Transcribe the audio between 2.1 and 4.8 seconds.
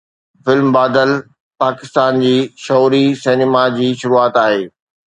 جي شعوري سئنيما جي شروعات آهي